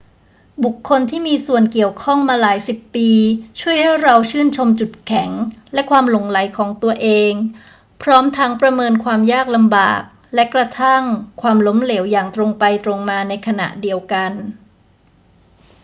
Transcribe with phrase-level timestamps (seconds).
[0.63, 3.09] บุคคลที่มีส่วนเกี่ยวข้องมาหลายสิบปี
[3.59, 5.31] ช่วยให้เราชื่นชมจุดแข็ง
[5.73, 7.33] และความหลงใหลของตัวเอง
[8.03, 10.01] พร้อมทั้งประเมินความยากลำบาก
[10.35, 11.03] และกระทั่ง
[11.41, 14.31] ความล้มเหลวอย่างตรงไปตรงมาในขณะเดียวกัน